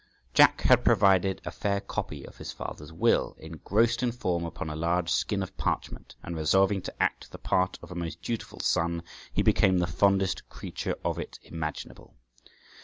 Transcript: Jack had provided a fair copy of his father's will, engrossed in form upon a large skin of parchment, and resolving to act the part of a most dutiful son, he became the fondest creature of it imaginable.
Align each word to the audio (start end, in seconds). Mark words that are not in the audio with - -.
Jack 0.33 0.61
had 0.61 0.83
provided 0.83 1.41
a 1.45 1.51
fair 1.51 1.79
copy 1.79 2.25
of 2.25 2.37
his 2.37 2.51
father's 2.51 2.91
will, 2.91 3.35
engrossed 3.37 4.01
in 4.01 4.11
form 4.11 4.45
upon 4.45 4.67
a 4.67 4.75
large 4.75 5.11
skin 5.11 5.43
of 5.43 5.55
parchment, 5.57 6.15
and 6.23 6.35
resolving 6.35 6.81
to 6.81 7.03
act 7.03 7.29
the 7.31 7.37
part 7.37 7.77
of 7.83 7.91
a 7.91 7.95
most 7.95 8.19
dutiful 8.19 8.59
son, 8.59 9.03
he 9.31 9.43
became 9.43 9.77
the 9.77 9.85
fondest 9.85 10.49
creature 10.49 10.95
of 11.05 11.19
it 11.19 11.37
imaginable. 11.43 12.15